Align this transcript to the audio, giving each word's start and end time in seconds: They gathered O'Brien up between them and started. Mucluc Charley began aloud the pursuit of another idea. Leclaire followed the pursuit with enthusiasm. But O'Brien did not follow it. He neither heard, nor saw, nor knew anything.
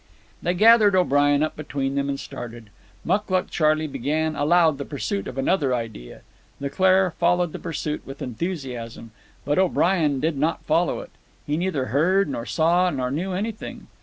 They 0.41 0.55
gathered 0.55 0.95
O'Brien 0.95 1.43
up 1.43 1.55
between 1.55 1.93
them 1.93 2.09
and 2.09 2.19
started. 2.19 2.71
Mucluc 3.05 3.51
Charley 3.51 3.85
began 3.85 4.35
aloud 4.35 4.79
the 4.79 4.83
pursuit 4.83 5.27
of 5.27 5.37
another 5.37 5.75
idea. 5.75 6.21
Leclaire 6.59 7.11
followed 7.19 7.51
the 7.51 7.59
pursuit 7.59 8.01
with 8.03 8.19
enthusiasm. 8.23 9.11
But 9.45 9.59
O'Brien 9.59 10.19
did 10.19 10.37
not 10.37 10.65
follow 10.65 11.01
it. 11.01 11.11
He 11.45 11.55
neither 11.55 11.85
heard, 11.93 12.27
nor 12.29 12.47
saw, 12.47 12.89
nor 12.89 13.11
knew 13.11 13.33
anything. 13.33 13.85